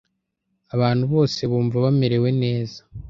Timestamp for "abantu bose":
0.75-1.39